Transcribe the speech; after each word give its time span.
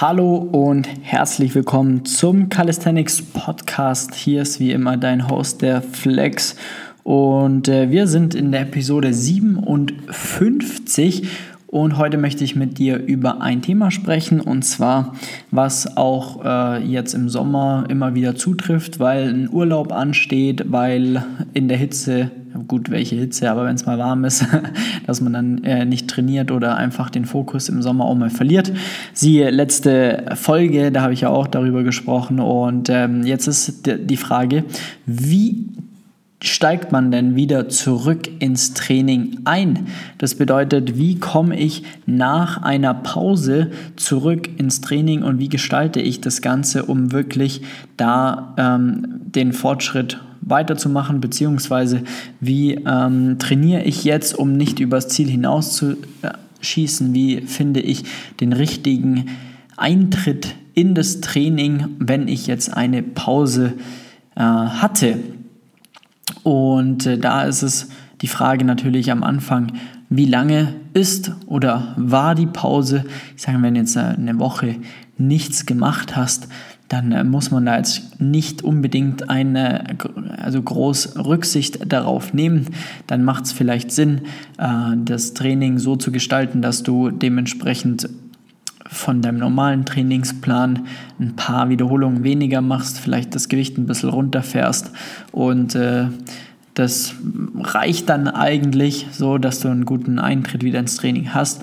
Hallo 0.00 0.36
und 0.36 0.88
herzlich 1.02 1.54
willkommen 1.54 2.06
zum 2.06 2.48
Calisthenics 2.48 3.20
Podcast. 3.20 4.14
Hier 4.14 4.40
ist 4.40 4.58
wie 4.58 4.72
immer 4.72 4.96
dein 4.96 5.28
Host, 5.28 5.60
der 5.60 5.82
Flex. 5.82 6.56
Und 7.02 7.68
äh, 7.68 7.90
wir 7.90 8.06
sind 8.06 8.34
in 8.34 8.50
der 8.50 8.62
Episode 8.62 9.12
57 9.12 11.28
und 11.66 11.98
heute 11.98 12.16
möchte 12.16 12.44
ich 12.44 12.56
mit 12.56 12.78
dir 12.78 12.96
über 12.96 13.42
ein 13.42 13.60
Thema 13.60 13.90
sprechen 13.90 14.40
und 14.40 14.62
zwar, 14.62 15.16
was 15.50 15.98
auch 15.98 16.46
äh, 16.46 16.82
jetzt 16.82 17.12
im 17.12 17.28
Sommer 17.28 17.84
immer 17.90 18.14
wieder 18.14 18.34
zutrifft, 18.34 19.00
weil 19.00 19.28
ein 19.28 19.50
Urlaub 19.52 19.92
ansteht, 19.92 20.72
weil 20.72 21.22
in 21.52 21.68
der 21.68 21.76
Hitze, 21.76 22.30
gut, 22.70 22.88
welche 22.88 23.16
Hitze, 23.16 23.50
aber 23.50 23.64
wenn 23.64 23.74
es 23.74 23.84
mal 23.84 23.98
warm 23.98 24.24
ist, 24.24 24.46
dass 25.06 25.20
man 25.20 25.32
dann 25.32 25.64
äh, 25.64 25.84
nicht 25.84 26.08
trainiert 26.08 26.52
oder 26.52 26.76
einfach 26.76 27.10
den 27.10 27.24
Fokus 27.24 27.68
im 27.68 27.82
Sommer 27.82 28.04
auch 28.04 28.14
mal 28.14 28.30
verliert. 28.30 28.72
Siehe 29.12 29.50
letzte 29.50 30.24
Folge, 30.36 30.92
da 30.92 31.02
habe 31.02 31.12
ich 31.12 31.22
ja 31.22 31.30
auch 31.30 31.48
darüber 31.48 31.82
gesprochen 31.82 32.38
und 32.38 32.88
ähm, 32.88 33.24
jetzt 33.24 33.48
ist 33.48 33.82
die 33.86 34.16
Frage, 34.16 34.62
wie 35.04 35.66
steigt 36.40 36.92
man 36.92 37.10
denn 37.10 37.34
wieder 37.34 37.68
zurück 37.68 38.28
ins 38.38 38.72
Training 38.72 39.40
ein? 39.46 39.88
Das 40.18 40.36
bedeutet, 40.36 40.96
wie 40.96 41.18
komme 41.18 41.58
ich 41.58 41.82
nach 42.06 42.62
einer 42.62 42.94
Pause 42.94 43.72
zurück 43.96 44.48
ins 44.60 44.80
Training 44.80 45.24
und 45.24 45.40
wie 45.40 45.48
gestalte 45.48 46.00
ich 46.00 46.20
das 46.20 46.40
Ganze, 46.40 46.84
um 46.84 47.10
wirklich 47.10 47.62
da 47.96 48.54
ähm, 48.56 49.22
den 49.24 49.52
Fortschritt 49.52 50.20
weiterzumachen, 50.50 51.20
beziehungsweise 51.20 52.02
wie 52.40 52.74
ähm, 52.74 53.38
trainiere 53.38 53.82
ich 53.82 54.04
jetzt, 54.04 54.38
um 54.38 54.52
nicht 54.52 54.80
übers 54.80 55.08
Ziel 55.08 55.28
hinaus 55.28 55.74
zu 55.74 55.96
schießen? 56.60 57.14
Wie 57.14 57.42
finde 57.42 57.80
ich 57.80 58.04
den 58.40 58.52
richtigen 58.52 59.26
Eintritt 59.76 60.54
in 60.74 60.94
das 60.94 61.20
Training, 61.20 61.96
wenn 61.98 62.28
ich 62.28 62.46
jetzt 62.46 62.76
eine 62.76 63.02
Pause 63.02 63.74
äh, 64.34 64.40
hatte? 64.40 65.18
Und 66.42 67.06
äh, 67.06 67.18
da 67.18 67.44
ist 67.44 67.62
es 67.62 67.88
die 68.20 68.28
Frage 68.28 68.64
natürlich 68.64 69.10
am 69.10 69.22
Anfang, 69.22 69.72
wie 70.08 70.26
lange 70.26 70.74
ist 70.92 71.32
oder 71.46 71.94
war 71.96 72.34
die 72.34 72.46
Pause? 72.46 73.04
Ich 73.36 73.42
sage, 73.42 73.62
wenn 73.62 73.76
jetzt 73.76 73.96
äh, 73.96 74.00
eine 74.00 74.38
Woche 74.38 74.76
nichts 75.16 75.66
gemacht 75.66 76.16
hast, 76.16 76.48
dann 76.90 77.12
äh, 77.12 77.24
muss 77.24 77.52
man 77.52 77.66
da 77.66 77.76
jetzt 77.76 78.20
nicht 78.20 78.62
unbedingt 78.62 79.30
eine 79.30 79.84
also 80.36 80.60
groß 80.60 81.16
Rücksicht 81.24 81.90
darauf 81.90 82.34
nehmen. 82.34 82.66
Dann 83.06 83.24
macht 83.24 83.44
es 83.44 83.52
vielleicht 83.52 83.92
Sinn, 83.92 84.22
äh, 84.58 84.96
das 85.04 85.32
Training 85.32 85.78
so 85.78 85.96
zu 85.96 86.10
gestalten, 86.10 86.60
dass 86.60 86.82
du 86.82 87.10
dementsprechend 87.10 88.10
von 88.88 89.22
deinem 89.22 89.38
normalen 89.38 89.84
Trainingsplan 89.84 90.86
ein 91.20 91.36
paar 91.36 91.68
Wiederholungen 91.68 92.24
weniger 92.24 92.60
machst, 92.60 92.98
vielleicht 92.98 93.36
das 93.36 93.48
Gewicht 93.48 93.78
ein 93.78 93.86
bisschen 93.86 94.08
runterfährst 94.08 94.90
und 95.30 95.76
äh, 95.76 96.08
das 96.74 97.14
reicht 97.56 98.08
dann 98.08 98.26
eigentlich 98.26 99.06
so, 99.12 99.38
dass 99.38 99.60
du 99.60 99.68
einen 99.68 99.84
guten 99.84 100.18
Eintritt 100.18 100.64
wieder 100.64 100.80
ins 100.80 100.96
Training 100.96 101.34
hast. 101.34 101.62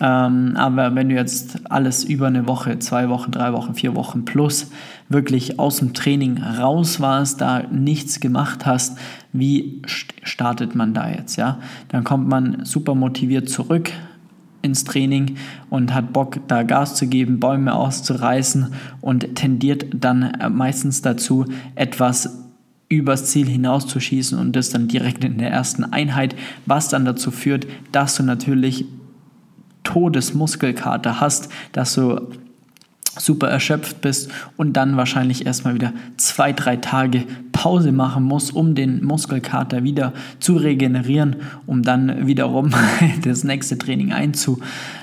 Ähm, 0.00 0.54
aber 0.56 0.94
wenn 0.94 1.08
du 1.08 1.14
jetzt 1.14 1.70
alles 1.70 2.04
über 2.04 2.26
eine 2.26 2.48
Woche, 2.48 2.78
zwei 2.80 3.08
Wochen, 3.08 3.30
drei 3.30 3.52
Wochen, 3.52 3.74
vier 3.74 3.94
Wochen 3.94 4.24
plus 4.24 4.70
wirklich 5.08 5.58
aus 5.58 5.76
dem 5.76 5.94
Training 5.94 6.38
raus 6.38 7.00
warst, 7.00 7.40
da 7.40 7.62
nichts 7.70 8.20
gemacht 8.20 8.66
hast, 8.66 8.98
wie 9.32 9.82
startet 10.22 10.74
man 10.74 10.94
da 10.94 11.10
jetzt? 11.10 11.36
Ja, 11.36 11.58
dann 11.88 12.02
kommt 12.02 12.28
man 12.28 12.64
super 12.64 12.94
motiviert 12.94 13.48
zurück 13.48 13.92
ins 14.62 14.84
Training 14.84 15.36
und 15.70 15.94
hat 15.94 16.12
Bock, 16.12 16.40
da 16.48 16.62
Gas 16.62 16.96
zu 16.96 17.06
geben, 17.06 17.38
Bäume 17.38 17.74
auszureißen 17.74 18.72
und 19.00 19.36
tendiert 19.36 19.86
dann 19.94 20.22
äh, 20.22 20.48
meistens 20.48 21.02
dazu, 21.02 21.44
etwas 21.74 22.40
übers 22.88 23.26
Ziel 23.26 23.46
hinauszuschießen 23.46 24.38
und 24.38 24.56
das 24.56 24.70
dann 24.70 24.88
direkt 24.88 25.24
in 25.24 25.38
der 25.38 25.50
ersten 25.50 25.84
Einheit, 25.84 26.34
was 26.66 26.88
dann 26.88 27.04
dazu 27.04 27.30
führt, 27.30 27.66
dass 27.92 28.16
du 28.16 28.22
natürlich 28.22 28.86
Todesmuskelkater 29.84 31.20
hast, 31.20 31.48
dass 31.72 31.94
du 31.94 32.28
super 33.18 33.48
erschöpft 33.48 34.00
bist 34.00 34.30
und 34.56 34.72
dann 34.72 34.96
wahrscheinlich 34.96 35.46
erstmal 35.46 35.74
wieder 35.74 35.92
zwei, 36.16 36.52
drei 36.52 36.76
Tage 36.76 37.24
Pause 37.52 37.92
machen 37.92 38.24
musst, 38.24 38.54
um 38.54 38.74
den 38.74 39.04
Muskelkater 39.04 39.84
wieder 39.84 40.12
zu 40.40 40.56
regenerieren, 40.56 41.36
um 41.66 41.82
dann 41.82 42.26
wiederum 42.26 42.70
das 43.22 43.44
nächste 43.44 43.78
Training 43.78 44.12
einzu, 44.12 44.58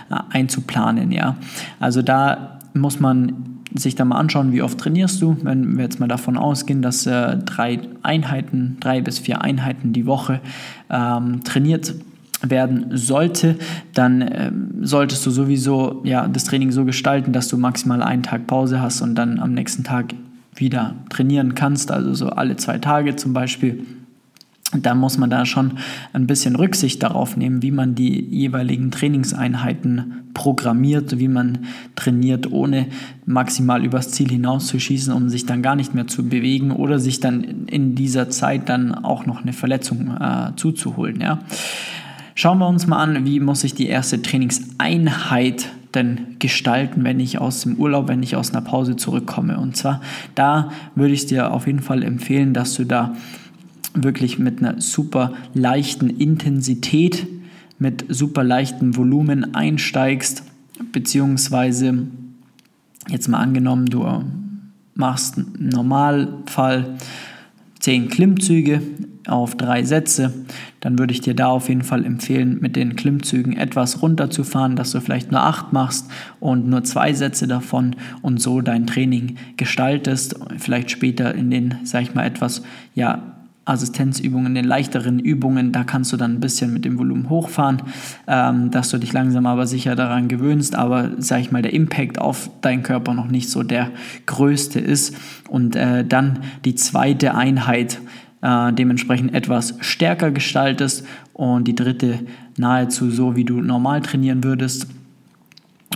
äh, 0.09 0.15
einzuplanen. 0.29 1.11
Ja. 1.11 1.37
Also 1.79 2.01
da 2.01 2.59
muss 2.73 2.99
man 2.99 3.61
sich 3.73 3.95
da 3.95 4.03
mal 4.03 4.17
anschauen, 4.17 4.51
wie 4.51 4.61
oft 4.61 4.77
trainierst 4.77 5.21
du. 5.21 5.37
Wenn 5.43 5.77
wir 5.77 5.85
jetzt 5.85 5.99
mal 5.99 6.07
davon 6.07 6.37
ausgehen, 6.37 6.81
dass 6.81 7.05
äh, 7.05 7.37
drei 7.37 7.79
Einheiten, 8.03 8.77
drei 8.81 9.01
bis 9.01 9.19
vier 9.19 9.41
Einheiten 9.41 9.93
die 9.93 10.05
Woche 10.05 10.41
ähm, 10.89 11.43
trainiert 11.43 11.95
werden 12.41 12.97
sollte, 12.97 13.55
dann 13.93 14.21
äh, 14.21 14.51
solltest 14.81 15.25
du 15.25 15.31
sowieso 15.31 16.01
ja, 16.03 16.27
das 16.27 16.43
Training 16.43 16.71
so 16.71 16.85
gestalten, 16.85 17.33
dass 17.33 17.47
du 17.47 17.57
maximal 17.57 18.01
einen 18.01 18.23
Tag 18.23 18.47
Pause 18.47 18.81
hast 18.81 19.01
und 19.01 19.15
dann 19.15 19.39
am 19.39 19.53
nächsten 19.53 19.83
Tag 19.83 20.13
wieder 20.55 20.95
trainieren 21.09 21.55
kannst, 21.55 21.91
also 21.91 22.13
so 22.13 22.29
alle 22.29 22.57
zwei 22.57 22.77
Tage 22.77 23.15
zum 23.15 23.33
Beispiel. 23.33 23.85
Da 24.73 24.95
muss 24.95 25.17
man 25.17 25.29
da 25.29 25.45
schon 25.45 25.79
ein 26.13 26.27
bisschen 26.27 26.55
Rücksicht 26.55 27.03
darauf 27.03 27.35
nehmen, 27.35 27.61
wie 27.61 27.71
man 27.71 27.93
die 27.93 28.21
jeweiligen 28.21 28.89
Trainingseinheiten 28.89 30.21
programmiert, 30.33 31.19
wie 31.19 31.27
man 31.27 31.65
trainiert, 31.97 32.51
ohne 32.51 32.87
maximal 33.25 33.83
übers 33.83 34.11
Ziel 34.11 34.29
hinauszuschießen, 34.29 35.13
um 35.13 35.27
sich 35.27 35.45
dann 35.45 35.61
gar 35.61 35.75
nicht 35.75 35.93
mehr 35.93 36.07
zu 36.07 36.27
bewegen 36.27 36.71
oder 36.71 36.99
sich 36.99 37.19
dann 37.19 37.67
in 37.67 37.95
dieser 37.95 38.29
Zeit 38.29 38.69
dann 38.69 38.95
auch 38.95 39.25
noch 39.25 39.41
eine 39.41 39.51
Verletzung 39.51 40.15
äh, 40.17 40.55
zuzuholen. 40.55 41.19
Ja. 41.19 41.39
Schauen 42.35 42.59
wir 42.59 42.67
uns 42.67 42.87
mal 42.87 43.01
an, 43.01 43.25
wie 43.25 43.39
muss 43.39 43.63
ich 43.63 43.73
die 43.73 43.87
erste 43.87 44.21
Trainingseinheit 44.21 45.69
denn 45.93 46.37
gestalten, 46.39 47.03
wenn 47.03 47.19
ich 47.19 47.39
aus 47.39 47.61
dem 47.61 47.75
Urlaub, 47.75 48.07
wenn 48.07 48.23
ich 48.23 48.35
aus 48.35 48.51
einer 48.51 48.61
Pause 48.61 48.95
zurückkomme. 48.95 49.59
Und 49.59 49.75
zwar, 49.75 50.01
da 50.35 50.71
würde 50.95 51.13
ich 51.13 51.25
dir 51.25 51.51
auf 51.51 51.67
jeden 51.67 51.81
Fall 51.81 52.03
empfehlen, 52.03 52.53
dass 52.53 52.75
du 52.75 52.85
da 52.85 53.15
wirklich 53.93 54.39
mit 54.39 54.59
einer 54.59 54.79
super 54.79 55.33
leichten 55.53 56.09
Intensität, 56.09 57.27
mit 57.77 58.05
super 58.07 58.43
leichtem 58.43 58.95
Volumen 58.95 59.53
einsteigst, 59.53 60.43
beziehungsweise 60.91 62.07
jetzt 63.09 63.27
mal 63.27 63.39
angenommen, 63.39 63.87
du 63.87 64.23
machst 64.93 65.37
im 65.37 65.69
Normalfall 65.69 66.97
10 67.79 68.09
Klimmzüge 68.09 68.81
auf 69.27 69.55
drei 69.55 69.83
Sätze, 69.83 70.33
dann 70.81 70.99
würde 70.99 71.13
ich 71.13 71.21
dir 71.21 71.35
da 71.35 71.47
auf 71.47 71.69
jeden 71.69 71.83
Fall 71.83 72.05
empfehlen, 72.05 72.57
mit 72.59 72.75
den 72.75 72.95
Klimmzügen 72.95 73.55
etwas 73.55 74.01
runterzufahren, 74.01 74.75
dass 74.75 74.91
du 74.91 74.99
vielleicht 74.99 75.31
nur 75.31 75.41
acht 75.41 75.71
machst 75.71 76.11
und 76.39 76.67
nur 76.67 76.83
zwei 76.83 77.13
Sätze 77.13 77.47
davon 77.47 77.95
und 78.21 78.41
so 78.41 78.61
dein 78.61 78.87
Training 78.87 79.37
gestaltest. 79.57 80.35
Vielleicht 80.57 80.91
später 80.91 81.33
in 81.33 81.49
den, 81.49 81.75
sag 81.83 82.01
ich 82.01 82.13
mal, 82.13 82.25
etwas, 82.25 82.63
ja, 82.95 83.31
Assistenzübungen, 83.63 84.55
den 84.55 84.65
leichteren 84.65 85.19
Übungen, 85.19 85.71
da 85.71 85.83
kannst 85.83 86.11
du 86.11 86.17
dann 86.17 86.33
ein 86.33 86.39
bisschen 86.39 86.73
mit 86.73 86.83
dem 86.83 86.97
Volumen 86.97 87.29
hochfahren, 87.29 87.83
ähm, 88.27 88.71
dass 88.71 88.89
du 88.89 88.97
dich 88.97 89.13
langsam 89.13 89.45
aber 89.45 89.67
sicher 89.67 89.95
daran 89.95 90.27
gewöhnst, 90.27 90.75
aber 90.75 91.11
sag 91.19 91.41
ich 91.41 91.51
mal, 91.51 91.61
der 91.61 91.73
Impact 91.73 92.19
auf 92.19 92.49
deinen 92.61 92.81
Körper 92.81 93.13
noch 93.13 93.27
nicht 93.27 93.51
so 93.51 93.61
der 93.61 93.91
größte 94.25 94.79
ist. 94.79 95.15
Und 95.47 95.75
äh, 95.75 96.03
dann 96.03 96.39
die 96.65 96.73
zweite 96.73 97.35
Einheit 97.35 97.99
äh, 98.41 98.73
dementsprechend 98.73 99.33
etwas 99.33 99.75
stärker 99.79 100.31
gestaltest 100.31 101.05
und 101.33 101.67
die 101.67 101.75
dritte 101.75 102.19
nahezu 102.57 103.09
so, 103.09 103.35
wie 103.35 103.45
du 103.45 103.61
normal 103.61 104.01
trainieren 104.01 104.43
würdest. 104.43 104.87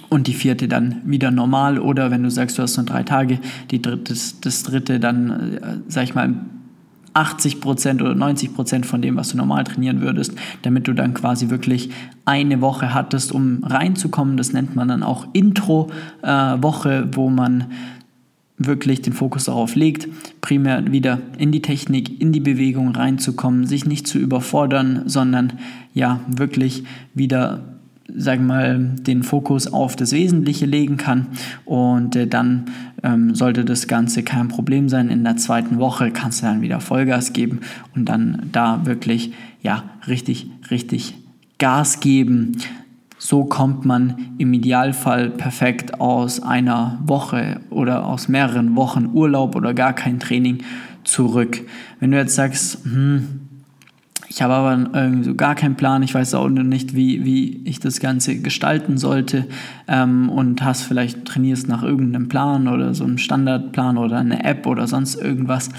Und 0.09 0.27
die 0.27 0.33
vierte 0.33 0.67
dann 0.67 1.01
wieder 1.05 1.31
normal 1.31 1.79
oder 1.79 2.11
wenn 2.11 2.23
du 2.23 2.29
sagst, 2.29 2.57
du 2.57 2.61
hast 2.61 2.77
nur 2.77 2.85
drei 2.85 3.03
Tage, 3.03 3.39
die 3.71 3.81
dritte, 3.81 4.13
das 4.41 4.63
dritte 4.63 4.99
dann, 4.99 5.57
äh, 5.57 5.77
sag 5.87 6.03
ich 6.03 6.15
mal, 6.15 6.35
80% 7.15 8.01
oder 8.01 8.11
90% 8.11 8.83
von 8.83 9.01
dem, 9.01 9.15
was 9.15 9.29
du 9.29 9.37
normal 9.37 9.63
trainieren 9.63 10.01
würdest, 10.01 10.33
damit 10.63 10.87
du 10.87 10.93
dann 10.93 11.13
quasi 11.13 11.49
wirklich 11.49 11.89
eine 12.25 12.59
Woche 12.59 12.93
hattest, 12.93 13.31
um 13.31 13.63
reinzukommen. 13.63 14.35
Das 14.35 14.51
nennt 14.51 14.75
man 14.75 14.89
dann 14.89 15.01
auch 15.01 15.27
Intro-Woche, 15.31 16.93
äh, 16.93 17.15
wo 17.15 17.29
man 17.29 17.65
wirklich 18.57 19.01
den 19.01 19.13
Fokus 19.13 19.45
darauf 19.45 19.75
legt, 19.75 20.07
primär 20.41 20.91
wieder 20.91 21.19
in 21.37 21.51
die 21.51 21.61
Technik, 21.61 22.21
in 22.21 22.31
die 22.31 22.39
Bewegung 22.39 22.95
reinzukommen, 22.95 23.67
sich 23.67 23.85
nicht 23.85 24.07
zu 24.07 24.17
überfordern, 24.17 25.03
sondern 25.05 25.53
ja, 25.93 26.21
wirklich 26.27 26.83
wieder 27.13 27.75
sag 28.13 28.39
mal, 28.39 28.91
den 28.99 29.23
Fokus 29.23 29.67
auf 29.67 29.95
das 29.95 30.11
Wesentliche 30.11 30.65
legen 30.65 30.97
kann. 30.97 31.27
Und 31.65 32.15
äh, 32.15 32.27
dann 32.27 32.65
ähm, 33.03 33.33
sollte 33.33 33.65
das 33.65 33.87
Ganze 33.87 34.23
kein 34.23 34.47
Problem 34.47 34.89
sein. 34.89 35.09
In 35.09 35.23
der 35.23 35.37
zweiten 35.37 35.79
Woche 35.79 36.11
kannst 36.11 36.41
du 36.41 36.45
dann 36.45 36.61
wieder 36.61 36.79
Vollgas 36.79 37.33
geben 37.33 37.61
und 37.95 38.05
dann 38.05 38.49
da 38.51 38.85
wirklich, 38.85 39.33
ja, 39.61 39.83
richtig, 40.07 40.47
richtig 40.69 41.15
Gas 41.57 41.99
geben, 41.99 42.57
So 43.27 43.43
kommt 43.43 43.85
man 43.85 44.35
im 44.37 44.53
Idealfall 44.53 45.31
perfekt 45.31 45.99
aus 45.99 46.43
einer 46.43 46.99
Woche 47.07 47.59
oder 47.71 48.05
aus 48.05 48.27
mehreren 48.27 48.75
Wochen 48.75 49.09
Urlaub 49.13 49.55
oder 49.55 49.73
gar 49.73 49.93
kein 49.93 50.19
Training 50.19 50.59
zurück. 51.03 51.59
Wenn 51.99 52.11
du 52.11 52.17
jetzt 52.17 52.35
sagst, 52.35 52.85
hm, 52.85 53.44
ich 54.35 54.41
habe 54.41 54.53
aber 54.53 54.89
irgendwie 54.93 55.23
so 55.23 55.33
gar 55.33 55.55
keinen 55.55 55.75
Plan, 55.75 56.03
ich 56.03 56.13
weiß 56.13 56.33
auch 56.33 56.49
nicht, 56.49 56.93
wie, 56.93 57.23
wie 57.23 57.61
ich 57.63 57.79
das 57.79 58.01
Ganze 58.01 58.37
gestalten 58.37 58.97
sollte 58.97 59.47
ähm, 59.87 60.27
und 60.27 60.61
hast 60.61 60.81
vielleicht 60.81 61.23
trainierst 61.23 61.69
nach 61.69 61.83
irgendeinem 61.83 62.27
Plan 62.27 62.67
oder 62.67 62.93
so 62.93 63.05
einem 63.05 63.17
Standardplan 63.17 63.97
oder 63.97 64.17
eine 64.17 64.43
App 64.43 64.67
oder 64.67 64.87
sonst 64.87 65.15
irgendwas, 65.15 65.69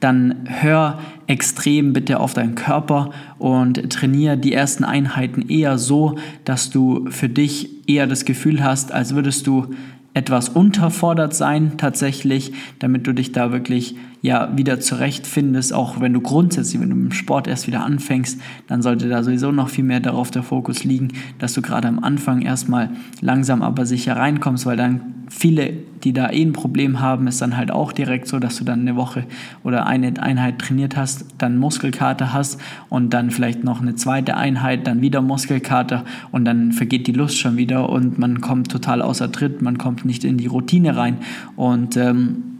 dann 0.00 0.34
hör 0.44 0.98
extrem 1.26 1.94
bitte 1.94 2.20
auf 2.20 2.34
deinen 2.34 2.54
Körper 2.54 3.12
und 3.38 3.88
trainiere 3.88 4.36
die 4.36 4.52
ersten 4.52 4.84
Einheiten 4.84 5.48
eher 5.48 5.78
so, 5.78 6.18
dass 6.44 6.68
du 6.68 7.08
für 7.08 7.30
dich 7.30 7.88
eher 7.88 8.06
das 8.06 8.26
Gefühl 8.26 8.62
hast, 8.62 8.92
als 8.92 9.14
würdest 9.14 9.46
du 9.46 9.68
etwas 10.12 10.50
unterfordert 10.50 11.34
sein 11.34 11.78
tatsächlich, 11.78 12.52
damit 12.78 13.06
du 13.06 13.14
dich 13.14 13.32
da 13.32 13.52
wirklich 13.52 13.96
ja 14.22 14.56
wieder 14.56 14.78
zurechtfindest, 14.78 15.74
auch 15.74 16.00
wenn 16.00 16.12
du 16.12 16.20
grundsätzlich, 16.20 16.80
wenn 16.80 16.90
du 16.90 16.96
im 16.96 17.10
Sport 17.10 17.48
erst 17.48 17.66
wieder 17.66 17.84
anfängst, 17.84 18.40
dann 18.68 18.80
sollte 18.80 19.08
da 19.08 19.24
sowieso 19.24 19.50
noch 19.50 19.68
viel 19.68 19.82
mehr 19.82 19.98
darauf 19.98 20.30
der 20.30 20.44
Fokus 20.44 20.84
liegen, 20.84 21.08
dass 21.40 21.54
du 21.54 21.60
gerade 21.60 21.88
am 21.88 21.98
Anfang 21.98 22.40
erstmal 22.40 22.90
langsam 23.20 23.62
aber 23.62 23.84
sicher 23.84 24.16
reinkommst, 24.16 24.64
weil 24.64 24.76
dann 24.76 25.00
viele, 25.28 25.72
die 26.04 26.12
da 26.12 26.30
eh 26.30 26.42
ein 26.42 26.52
Problem 26.52 27.00
haben, 27.00 27.26
ist 27.26 27.42
dann 27.42 27.56
halt 27.56 27.72
auch 27.72 27.90
direkt 27.90 28.28
so, 28.28 28.38
dass 28.38 28.56
du 28.56 28.64
dann 28.64 28.82
eine 28.82 28.94
Woche 28.94 29.24
oder 29.64 29.86
eine 29.86 30.22
Einheit 30.22 30.60
trainiert 30.60 30.96
hast, 30.96 31.26
dann 31.38 31.58
Muskelkater 31.58 32.32
hast 32.32 32.60
und 32.90 33.12
dann 33.12 33.32
vielleicht 33.32 33.64
noch 33.64 33.80
eine 33.80 33.96
zweite 33.96 34.36
Einheit, 34.36 34.86
dann 34.86 35.00
wieder 35.00 35.20
Muskelkater 35.20 36.04
und 36.30 36.44
dann 36.44 36.70
vergeht 36.70 37.08
die 37.08 37.12
Lust 37.12 37.38
schon 37.38 37.56
wieder 37.56 37.88
und 37.88 38.18
man 38.18 38.40
kommt 38.40 38.70
total 38.70 39.02
außer 39.02 39.32
Tritt, 39.32 39.62
man 39.62 39.78
kommt 39.78 40.04
nicht 40.04 40.22
in 40.22 40.36
die 40.36 40.46
Routine 40.46 40.96
rein. 40.96 41.16
Und 41.56 41.96
ähm, 41.96 42.51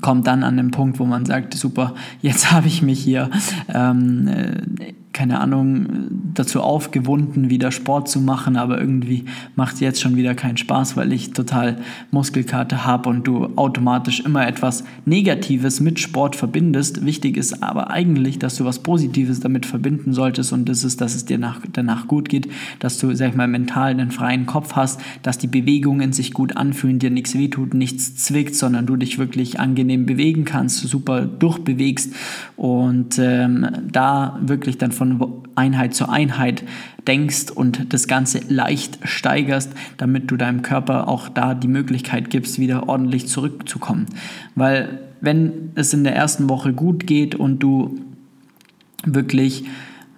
kommt 0.00 0.26
dann 0.26 0.42
an 0.44 0.56
den 0.56 0.70
Punkt, 0.70 0.98
wo 0.98 1.04
man 1.04 1.24
sagt, 1.24 1.54
super, 1.54 1.94
jetzt 2.20 2.52
habe 2.52 2.66
ich 2.66 2.82
mich 2.82 3.00
hier 3.00 3.30
ähm, 3.72 4.28
äh, 4.28 4.92
keine 5.12 5.40
Ahnung, 5.40 5.86
dazu 6.34 6.60
aufgewunden, 6.60 7.50
wieder 7.50 7.72
Sport 7.72 8.08
zu 8.08 8.20
machen, 8.20 8.56
aber 8.56 8.80
irgendwie 8.80 9.24
macht 9.56 9.74
es 9.74 9.80
jetzt 9.80 10.00
schon 10.00 10.16
wieder 10.16 10.34
keinen 10.34 10.56
Spaß, 10.56 10.96
weil 10.96 11.12
ich 11.12 11.32
total 11.32 11.78
Muskelkarte 12.10 12.84
habe 12.84 13.08
und 13.08 13.26
du 13.26 13.46
automatisch 13.56 14.20
immer 14.20 14.46
etwas 14.46 14.84
Negatives 15.06 15.80
mit 15.80 15.98
Sport 15.98 16.36
verbindest. 16.36 17.04
Wichtig 17.04 17.36
ist 17.36 17.62
aber 17.62 17.90
eigentlich, 17.90 18.38
dass 18.38 18.56
du 18.56 18.64
was 18.64 18.80
Positives 18.80 19.40
damit 19.40 19.66
verbinden 19.66 20.12
solltest 20.12 20.52
und 20.52 20.68
das 20.68 20.84
ist, 20.84 21.00
dass 21.00 21.14
es 21.14 21.24
dir 21.24 21.38
nach, 21.38 21.60
danach 21.72 22.06
gut 22.06 22.28
geht, 22.28 22.48
dass 22.78 22.98
du, 22.98 23.14
sag 23.14 23.30
ich 23.30 23.36
mal, 23.36 23.48
mental 23.48 23.90
einen 23.90 24.10
freien 24.10 24.46
Kopf 24.46 24.74
hast, 24.74 25.00
dass 25.22 25.38
die 25.38 25.48
Bewegungen 25.48 26.12
sich 26.12 26.32
gut 26.32 26.56
anfühlen, 26.56 26.98
dir 26.98 27.10
nichts 27.10 27.34
wehtut, 27.34 27.74
nichts 27.74 28.16
zwickt, 28.16 28.54
sondern 28.54 28.86
du 28.86 28.96
dich 28.96 29.18
wirklich 29.18 29.58
angenehm 29.58 30.06
bewegen 30.06 30.44
kannst, 30.44 30.78
super 30.80 31.22
durchbewegst 31.22 32.14
und 32.56 33.18
ähm, 33.18 33.66
da 33.90 34.38
wirklich 34.42 34.78
dann 34.78 34.92
von 34.98 35.42
Einheit 35.54 35.94
zu 35.94 36.08
Einheit 36.08 36.64
denkst 37.06 37.50
und 37.50 37.92
das 37.92 38.06
Ganze 38.06 38.40
leicht 38.48 38.98
steigerst, 39.04 39.72
damit 39.96 40.30
du 40.30 40.36
deinem 40.36 40.62
Körper 40.62 41.08
auch 41.08 41.28
da 41.28 41.54
die 41.54 41.68
Möglichkeit 41.68 42.30
gibst, 42.30 42.58
wieder 42.58 42.88
ordentlich 42.88 43.28
zurückzukommen. 43.28 44.06
Weil 44.54 45.00
wenn 45.20 45.70
es 45.74 45.94
in 45.94 46.04
der 46.04 46.14
ersten 46.14 46.48
Woche 46.48 46.72
gut 46.72 47.06
geht 47.06 47.34
und 47.34 47.60
du 47.60 47.98
wirklich 49.04 49.64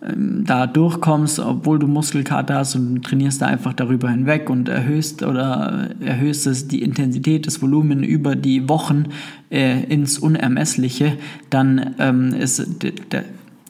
ähm, 0.03 0.44
da 0.47 0.67
durchkommst, 0.67 1.41
obwohl 1.41 1.79
du 1.79 1.87
Muskelkater 1.87 2.55
hast 2.55 2.75
und 2.75 3.05
trainierst 3.05 3.43
da 3.43 3.47
einfach 3.47 3.75
darüber 3.75 4.11
hinweg 4.11 4.49
und 4.49 4.69
erhöhst 4.69 5.23
oder 5.23 5.91
erhöhst 6.00 6.47
es 6.47 6.69
die 6.69 6.82
Intensität, 6.82 7.47
das 7.47 7.61
Volumen 7.61 8.03
über 8.03 8.35
die 8.35 8.69
Wochen 8.69 9.06
äh, 9.50 9.85
ins 9.85 10.19
Unermessliche, 10.19 11.19
dann 11.50 11.94
ähm, 11.99 12.32
ist 12.32 12.67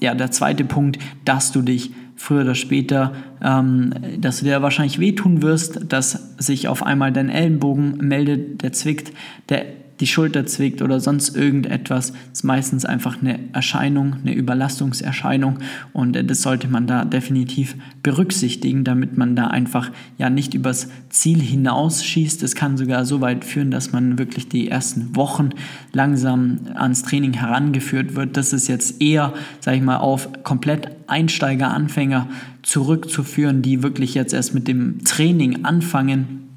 ja, 0.01 0.15
der 0.15 0.31
zweite 0.31 0.65
Punkt, 0.65 0.99
dass 1.25 1.53
du 1.53 1.63
dich 1.63 1.93
früher 2.17 2.43
oder 2.43 2.55
später, 2.55 3.15
ähm, 3.43 3.95
dass 4.19 4.41
du 4.41 4.45
dir 4.45 4.61
wahrscheinlich 4.63 4.99
wehtun 4.99 5.43
wirst, 5.43 5.93
dass 5.93 6.37
sich 6.39 6.69
auf 6.69 6.83
einmal 6.83 7.13
dein 7.13 7.31
Ellenbogen 7.31 7.97
meldet, 7.97 8.63
der 8.63 8.73
zwickt, 8.73 9.13
der 9.49 9.65
die 10.01 10.07
Schulter 10.07 10.47
zwickt 10.47 10.83
oder 10.83 10.99
sonst 10.99 11.37
irgendetwas, 11.37 12.13
ist 12.33 12.43
meistens 12.43 12.85
einfach 12.85 13.21
eine 13.21 13.39
Erscheinung, 13.53 14.17
eine 14.23 14.35
Überlastungserscheinung 14.35 15.59
und 15.93 16.17
äh, 16.17 16.25
das 16.25 16.43
sollte 16.43 16.69
man 16.69 16.87
da 16.87 17.05
definitiv 17.05 17.77
berücksichtigen, 18.03 18.85
damit 18.85 19.17
man 19.17 19.37
da 19.37 19.49
einfach 19.49 19.91
ja 20.19 20.31
nicht 20.31 20.55
übers 20.55 20.89
Ziel 21.11 21.41
hinausschießt. 21.41 22.43
Es 22.43 22.55
kann 22.55 22.77
sogar 22.77 23.05
so 23.05 23.21
weit 23.21 23.45
führen, 23.45 23.71
dass 23.71 23.93
man 23.93 24.19
wirklich 24.19 24.49
die 24.49 24.69
ersten 24.69 25.15
Wochen 25.17 25.51
langsam 25.93 26.61
ans 26.75 27.03
Training 27.03 27.35
herangeführt 27.35 28.17
wird. 28.17 28.37
Das 28.37 28.53
ist 28.53 28.69
jetzt 28.69 29.01
eher, 29.03 29.35
sage 29.61 29.77
ich 29.77 29.83
mal, 29.83 29.99
auf 29.99 30.43
komplett 30.43 30.89
Einsteiger, 31.07 31.71
Anfänger 31.71 32.29
zurückzuführen, 32.63 33.63
die 33.63 33.83
wirklich 33.83 34.15
jetzt 34.15 34.33
erst 34.33 34.55
mit 34.55 34.69
dem 34.69 35.05
Training 35.05 35.65
anfangen, 35.65 36.49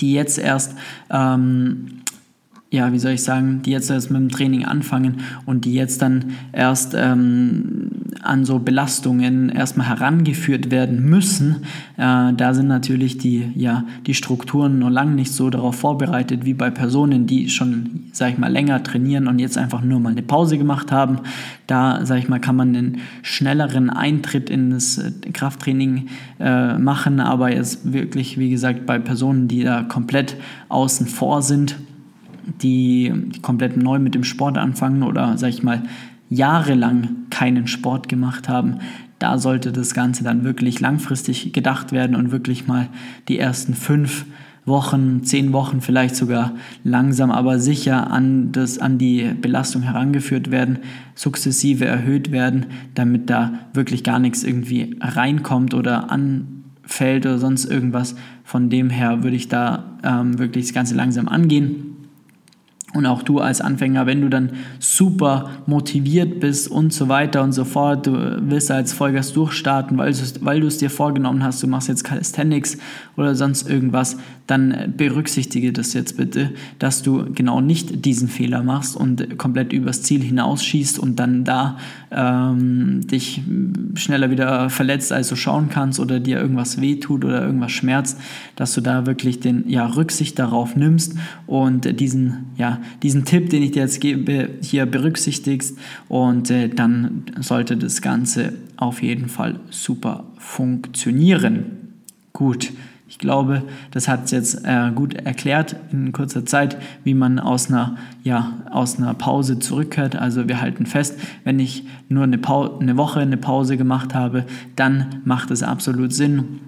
die 0.00 0.12
jetzt 0.12 0.38
erst 0.38 0.76
ähm, 1.10 1.86
ja, 2.72 2.92
wie 2.92 3.00
soll 3.00 3.12
ich 3.12 3.24
sagen, 3.24 3.62
die 3.64 3.72
jetzt 3.72 3.90
erst 3.90 4.12
mit 4.12 4.20
dem 4.20 4.28
Training 4.28 4.64
anfangen 4.64 5.22
und 5.44 5.64
die 5.64 5.74
jetzt 5.74 6.02
dann 6.02 6.26
erst 6.52 6.94
ähm, 6.96 7.90
an 8.22 8.44
so 8.44 8.60
Belastungen 8.60 9.48
erstmal 9.48 9.88
herangeführt 9.88 10.70
werden 10.70 11.04
müssen, 11.08 11.64
äh, 11.96 12.32
da 12.32 12.54
sind 12.54 12.68
natürlich 12.68 13.18
die, 13.18 13.50
ja, 13.56 13.84
die 14.06 14.14
Strukturen 14.14 14.78
noch 14.78 14.90
lange 14.90 15.16
nicht 15.16 15.32
so 15.32 15.50
darauf 15.50 15.74
vorbereitet 15.74 16.44
wie 16.44 16.54
bei 16.54 16.70
Personen, 16.70 17.26
die 17.26 17.48
schon, 17.48 18.04
sag 18.12 18.30
ich 18.30 18.38
mal, 18.38 18.52
länger 18.52 18.84
trainieren 18.84 19.26
und 19.26 19.40
jetzt 19.40 19.58
einfach 19.58 19.82
nur 19.82 19.98
mal 19.98 20.10
eine 20.10 20.22
Pause 20.22 20.56
gemacht 20.56 20.92
haben. 20.92 21.18
Da, 21.66 22.06
sag 22.06 22.18
ich 22.18 22.28
mal, 22.28 22.40
kann 22.40 22.54
man 22.54 22.76
einen 22.76 22.98
schnelleren 23.22 23.90
Eintritt 23.90 24.48
in 24.48 24.70
das 24.70 24.96
äh, 24.98 25.10
Krafttraining 25.32 26.06
äh, 26.38 26.78
machen, 26.78 27.18
aber 27.18 27.52
jetzt 27.52 27.92
wirklich, 27.92 28.38
wie 28.38 28.50
gesagt, 28.50 28.86
bei 28.86 29.00
Personen, 29.00 29.48
die 29.48 29.64
da 29.64 29.82
komplett 29.82 30.36
außen 30.68 31.08
vor 31.08 31.42
sind, 31.42 31.74
die, 32.62 33.12
komplett 33.42 33.76
neu 33.76 33.98
mit 33.98 34.14
dem 34.14 34.24
Sport 34.24 34.58
anfangen 34.58 35.02
oder, 35.02 35.36
sag 35.38 35.50
ich 35.50 35.62
mal, 35.62 35.82
jahrelang 36.28 37.26
keinen 37.30 37.66
Sport 37.66 38.08
gemacht 38.08 38.48
haben, 38.48 38.78
da 39.18 39.36
sollte 39.36 39.72
das 39.72 39.92
Ganze 39.92 40.24
dann 40.24 40.44
wirklich 40.44 40.80
langfristig 40.80 41.52
gedacht 41.52 41.92
werden 41.92 42.16
und 42.16 42.32
wirklich 42.32 42.66
mal 42.66 42.88
die 43.28 43.38
ersten 43.38 43.74
fünf 43.74 44.24
Wochen, 44.64 45.24
zehn 45.24 45.52
Wochen 45.52 45.80
vielleicht 45.80 46.16
sogar 46.16 46.54
langsam, 46.84 47.30
aber 47.30 47.58
sicher 47.58 48.10
an, 48.10 48.52
das, 48.52 48.78
an 48.78 48.98
die 48.98 49.30
Belastung 49.40 49.82
herangeführt 49.82 50.50
werden, 50.50 50.78
sukzessive 51.14 51.84
erhöht 51.84 52.30
werden, 52.30 52.66
damit 52.94 53.28
da 53.28 53.52
wirklich 53.74 54.04
gar 54.04 54.18
nichts 54.18 54.44
irgendwie 54.44 54.96
reinkommt 55.00 55.74
oder 55.74 56.10
anfällt 56.10 57.26
oder 57.26 57.38
sonst 57.38 57.64
irgendwas. 57.64 58.14
Von 58.44 58.70
dem 58.70 58.90
her 58.90 59.22
würde 59.22 59.36
ich 59.36 59.48
da 59.48 59.98
ähm, 60.02 60.38
wirklich 60.38 60.66
das 60.66 60.74
Ganze 60.74 60.94
langsam 60.94 61.28
angehen 61.28 61.89
und 62.92 63.06
auch 63.06 63.22
du 63.22 63.38
als 63.38 63.60
Anfänger, 63.60 64.06
wenn 64.06 64.20
du 64.20 64.28
dann 64.28 64.50
super 64.80 65.50
motiviert 65.66 66.40
bist 66.40 66.68
und 66.68 66.92
so 66.92 67.08
weiter 67.08 67.42
und 67.42 67.52
so 67.52 67.64
fort, 67.64 68.06
du 68.06 68.12
willst 68.40 68.70
als 68.70 68.92
Vollgas 68.92 69.32
durchstarten, 69.32 69.96
weil, 69.96 70.12
weil 70.40 70.60
du 70.60 70.66
es 70.66 70.78
dir 70.78 70.90
vorgenommen 70.90 71.44
hast, 71.44 71.62
du 71.62 71.68
machst 71.68 71.88
jetzt 71.88 72.02
Calisthenics 72.02 72.78
oder 73.16 73.36
sonst 73.36 73.68
irgendwas, 73.68 74.16
dann 74.48 74.94
berücksichtige 74.96 75.72
das 75.72 75.92
jetzt 75.92 76.16
bitte, 76.16 76.50
dass 76.80 77.02
du 77.02 77.26
genau 77.32 77.60
nicht 77.60 78.04
diesen 78.04 78.26
Fehler 78.26 78.64
machst 78.64 78.96
und 78.96 79.38
komplett 79.38 79.72
übers 79.72 80.02
Ziel 80.02 80.22
hinausschießt 80.22 80.98
und 80.98 81.20
dann 81.20 81.44
da 81.44 81.78
ähm, 82.10 83.06
dich 83.06 83.42
schneller 83.94 84.32
wieder 84.32 84.68
verletzt, 84.68 85.12
als 85.12 85.28
du 85.28 85.36
schauen 85.36 85.68
kannst 85.68 86.00
oder 86.00 86.18
dir 86.18 86.40
irgendwas 86.40 86.80
wehtut 86.80 87.24
oder 87.24 87.44
irgendwas 87.44 87.70
schmerzt, 87.70 88.18
dass 88.56 88.74
du 88.74 88.80
da 88.80 89.06
wirklich 89.06 89.38
den, 89.38 89.68
ja, 89.68 89.86
Rücksicht 89.86 90.38
darauf 90.40 90.74
nimmst 90.74 91.14
und 91.46 92.00
diesen, 92.00 92.46
ja, 92.56 92.79
diesen 93.02 93.24
Tipp, 93.24 93.50
den 93.50 93.62
ich 93.62 93.72
dir 93.72 93.82
jetzt 93.82 94.00
gebe, 94.00 94.50
hier 94.60 94.86
berücksichtigst 94.86 95.76
und 96.08 96.50
äh, 96.50 96.68
dann 96.68 97.24
sollte 97.40 97.76
das 97.76 98.02
Ganze 98.02 98.52
auf 98.76 99.02
jeden 99.02 99.28
Fall 99.28 99.60
super 99.70 100.24
funktionieren. 100.38 101.64
Gut, 102.32 102.72
ich 103.10 103.18
glaube, 103.18 103.62
das 103.90 104.06
hat 104.06 104.26
es 104.26 104.30
jetzt 104.30 104.64
äh, 104.64 104.92
gut 104.94 105.14
erklärt 105.14 105.74
in 105.90 106.12
kurzer 106.12 106.46
Zeit, 106.46 106.76
wie 107.02 107.14
man 107.14 107.40
aus 107.40 107.68
einer, 107.68 107.96
ja, 108.22 108.52
aus 108.70 108.98
einer 108.98 109.14
Pause 109.14 109.58
zurückkehrt. 109.58 110.14
Also 110.14 110.46
wir 110.46 110.60
halten 110.60 110.86
fest, 110.86 111.18
wenn 111.42 111.58
ich 111.58 111.84
nur 112.08 112.22
eine, 112.22 112.38
eine 112.80 112.96
Woche 112.96 113.18
eine 113.18 113.36
Pause 113.36 113.76
gemacht 113.76 114.14
habe, 114.14 114.44
dann 114.76 115.22
macht 115.24 115.50
es 115.50 115.64
absolut 115.64 116.12
Sinn, 116.12 116.60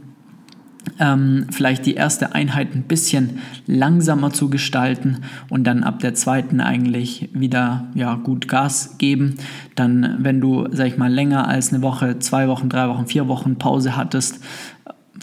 ähm, 1.02 1.46
vielleicht 1.50 1.84
die 1.84 1.94
erste 1.94 2.32
Einheit 2.32 2.76
ein 2.76 2.84
bisschen 2.84 3.40
langsamer 3.66 4.32
zu 4.32 4.48
gestalten 4.48 5.18
und 5.50 5.64
dann 5.64 5.82
ab 5.82 5.98
der 5.98 6.14
zweiten 6.14 6.60
eigentlich 6.60 7.28
wieder 7.32 7.88
ja, 7.94 8.14
gut 8.14 8.46
Gas 8.46 8.98
geben. 8.98 9.34
Dann, 9.74 10.18
wenn 10.20 10.40
du, 10.40 10.68
sag 10.70 10.86
ich 10.86 10.98
mal, 10.98 11.12
länger 11.12 11.48
als 11.48 11.72
eine 11.72 11.82
Woche, 11.82 12.20
zwei 12.20 12.46
Wochen, 12.46 12.68
drei 12.68 12.88
Wochen, 12.88 13.06
vier 13.08 13.26
Wochen 13.26 13.56
Pause 13.56 13.96
hattest, 13.96 14.44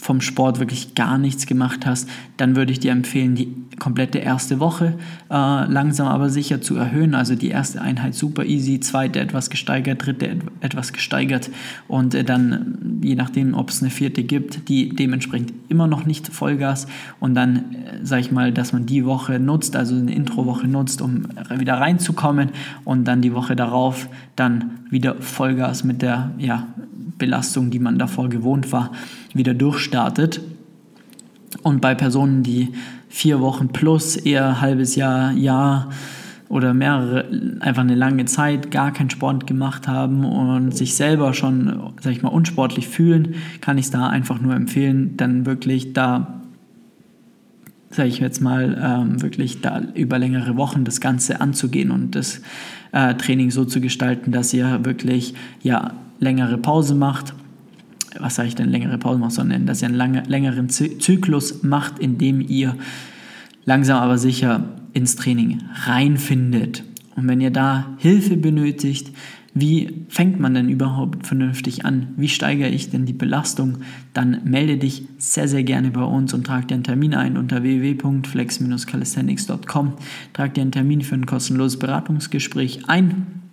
vom 0.00 0.20
Sport 0.20 0.60
wirklich 0.60 0.94
gar 0.94 1.18
nichts 1.18 1.46
gemacht 1.46 1.84
hast, 1.84 2.08
dann 2.36 2.56
würde 2.56 2.72
ich 2.72 2.80
dir 2.80 2.92
empfehlen, 2.92 3.34
die 3.34 3.54
komplette 3.78 4.18
erste 4.18 4.60
Woche 4.60 4.94
äh, 5.30 5.34
langsam 5.34 6.06
aber 6.06 6.30
sicher 6.30 6.60
zu 6.60 6.76
erhöhen. 6.76 7.14
Also 7.14 7.34
die 7.34 7.48
erste 7.48 7.80
Einheit 7.82 8.14
super 8.14 8.44
easy, 8.44 8.80
zweite 8.80 9.20
etwas 9.20 9.50
gesteigert, 9.50 10.04
dritte 10.04 10.26
et 10.26 10.40
etwas 10.60 10.92
gesteigert. 10.92 11.50
Und 11.86 12.14
äh, 12.14 12.24
dann, 12.24 13.00
je 13.02 13.14
nachdem, 13.14 13.54
ob 13.54 13.70
es 13.70 13.82
eine 13.82 13.90
vierte 13.90 14.22
gibt, 14.22 14.68
die 14.68 14.90
dementsprechend 14.90 15.52
immer 15.68 15.86
noch 15.86 16.06
nicht 16.06 16.28
Vollgas. 16.28 16.86
Und 17.18 17.34
dann, 17.34 17.56
äh, 17.56 18.04
sage 18.04 18.22
ich 18.22 18.32
mal, 18.32 18.52
dass 18.52 18.72
man 18.72 18.86
die 18.86 19.04
Woche 19.04 19.38
nutzt, 19.38 19.76
also 19.76 19.94
eine 19.94 20.14
Introwoche 20.14 20.66
nutzt, 20.66 21.02
um 21.02 21.26
wieder 21.50 21.74
reinzukommen. 21.74 22.50
Und 22.84 23.04
dann 23.04 23.20
die 23.20 23.34
Woche 23.34 23.56
darauf 23.56 24.08
dann 24.36 24.78
wieder 24.90 25.16
Vollgas 25.20 25.84
mit 25.84 26.02
der 26.02 26.32
ja, 26.38 26.66
Belastung, 27.18 27.70
die 27.70 27.78
man 27.78 27.98
davor 27.98 28.28
gewohnt 28.28 28.72
war, 28.72 28.92
wieder 29.34 29.54
durchstartet. 29.54 30.40
Und 31.62 31.80
bei 31.80 31.94
Personen, 31.94 32.42
die 32.42 32.68
vier 33.08 33.40
Wochen 33.40 33.68
plus, 33.68 34.16
eher 34.16 34.60
halbes 34.60 34.94
Jahr, 34.94 35.32
Jahr 35.32 35.90
oder 36.48 36.74
mehrere, 36.74 37.26
einfach 37.60 37.82
eine 37.82 37.94
lange 37.94 38.24
Zeit 38.24 38.70
gar 38.70 38.92
keinen 38.92 39.10
Sport 39.10 39.46
gemacht 39.46 39.86
haben 39.86 40.24
und 40.24 40.76
sich 40.76 40.94
selber 40.94 41.32
schon, 41.32 41.92
sag 42.00 42.12
ich 42.12 42.22
mal, 42.22 42.28
unsportlich 42.28 42.88
fühlen, 42.88 43.36
kann 43.60 43.78
ich 43.78 43.86
es 43.86 43.90
da 43.90 44.08
einfach 44.08 44.40
nur 44.40 44.54
empfehlen, 44.54 45.16
dann 45.16 45.46
wirklich 45.46 45.92
da, 45.92 46.40
sage 47.90 48.08
ich 48.08 48.18
jetzt 48.18 48.40
mal, 48.40 48.76
ähm, 48.82 49.22
wirklich 49.22 49.60
da 49.60 49.80
über 49.94 50.18
längere 50.18 50.56
Wochen 50.56 50.84
das 50.84 51.00
Ganze 51.00 51.40
anzugehen 51.40 51.92
und 51.92 52.16
das 52.16 52.42
äh, 52.92 53.14
Training 53.14 53.50
so 53.50 53.64
zu 53.64 53.80
gestalten, 53.80 54.32
dass 54.32 54.52
ihr 54.52 54.84
wirklich 54.84 55.34
ja 55.62 55.92
längere 56.18 56.58
Pause 56.58 56.94
macht. 56.94 57.32
Was 58.18 58.34
sage 58.34 58.48
ich 58.48 58.54
denn 58.54 58.68
längere 58.68 58.98
Pause 58.98 59.18
macht, 59.18 59.32
sondern 59.32 59.66
dass 59.66 59.82
ihr 59.82 59.88
einen 59.88 59.96
lange, 59.96 60.22
längeren 60.26 60.68
Zyklus 60.68 61.62
macht, 61.62 61.98
in 61.98 62.18
dem 62.18 62.40
ihr 62.40 62.76
langsam 63.64 64.02
aber 64.02 64.18
sicher 64.18 64.68
ins 64.92 65.16
Training 65.16 65.62
reinfindet. 65.84 66.84
Und 67.16 67.28
wenn 67.28 67.40
ihr 67.40 67.50
da 67.50 67.96
Hilfe 67.98 68.36
benötigt, 68.36 69.10
wie 69.52 70.06
fängt 70.08 70.38
man 70.38 70.54
denn 70.54 70.68
überhaupt 70.68 71.26
vernünftig 71.26 71.84
an? 71.84 72.14
Wie 72.16 72.28
steigere 72.28 72.68
ich 72.68 72.90
denn 72.90 73.04
die 73.04 73.12
Belastung? 73.12 73.78
Dann 74.12 74.42
melde 74.44 74.76
dich 74.76 75.08
sehr, 75.18 75.48
sehr 75.48 75.64
gerne 75.64 75.90
bei 75.90 76.04
uns 76.04 76.32
und 76.32 76.46
trag 76.46 76.68
dir 76.68 76.74
einen 76.74 76.84
Termin 76.84 77.14
ein 77.14 77.36
unter 77.36 77.64
www.flex-calisthenics.com. 77.64 79.94
Trag 80.32 80.54
dir 80.54 80.60
einen 80.60 80.70
Termin 80.70 81.02
für 81.02 81.16
ein 81.16 81.26
kostenloses 81.26 81.80
Beratungsgespräch 81.80 82.88
ein. 82.88 83.49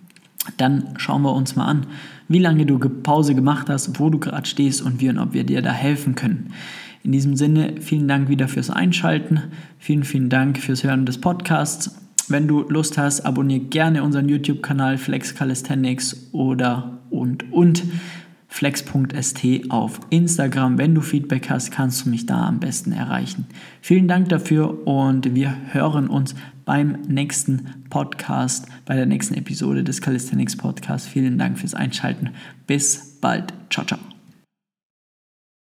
Dann 0.56 0.94
schauen 0.96 1.22
wir 1.22 1.34
uns 1.34 1.56
mal 1.56 1.66
an, 1.66 1.86
wie 2.28 2.38
lange 2.38 2.66
du 2.66 2.78
Pause 2.78 3.34
gemacht 3.34 3.68
hast, 3.68 3.98
wo 4.00 4.10
du 4.10 4.18
gerade 4.18 4.46
stehst 4.46 4.82
und 4.82 5.00
wie 5.00 5.08
und 5.08 5.18
ob 5.18 5.34
wir 5.34 5.44
dir 5.44 5.62
da 5.62 5.72
helfen 5.72 6.14
können. 6.14 6.52
In 7.04 7.12
diesem 7.12 7.36
Sinne, 7.36 7.74
vielen 7.80 8.08
Dank 8.08 8.28
wieder 8.28 8.48
fürs 8.48 8.70
Einschalten. 8.70 9.42
Vielen, 9.78 10.04
vielen 10.04 10.28
Dank 10.28 10.58
fürs 10.58 10.84
Hören 10.84 11.06
des 11.06 11.18
Podcasts. 11.18 11.96
Wenn 12.28 12.46
du 12.46 12.68
Lust 12.68 12.98
hast, 12.98 13.22
abonniere 13.22 13.60
gerne 13.60 14.02
unseren 14.02 14.28
YouTube-Kanal 14.28 14.98
Flex 14.98 15.34
Calisthenics 15.34 16.28
oder 16.32 16.98
und 17.10 17.50
und 17.52 17.84
flex.st 18.48 19.70
auf 19.70 20.00
Instagram. 20.10 20.78
Wenn 20.78 20.94
du 20.94 21.00
Feedback 21.00 21.48
hast, 21.50 21.70
kannst 21.70 22.04
du 22.04 22.10
mich 22.10 22.26
da 22.26 22.46
am 22.46 22.60
besten 22.60 22.92
erreichen. 22.92 23.46
Vielen 23.80 24.08
Dank 24.08 24.28
dafür 24.30 24.86
und 24.86 25.34
wir 25.34 25.54
hören 25.70 26.08
uns 26.08 26.34
beim 26.68 27.00
nächsten 27.08 27.86
Podcast, 27.88 28.66
bei 28.84 28.94
der 28.94 29.06
nächsten 29.06 29.32
Episode 29.32 29.82
des 29.84 30.02
Calisthenics 30.02 30.54
Podcasts. 30.54 31.08
Vielen 31.08 31.38
Dank 31.38 31.58
fürs 31.58 31.72
Einschalten. 31.72 32.34
Bis 32.66 33.16
bald. 33.22 33.54
Ciao, 33.70 33.86
ciao. 33.86 34.17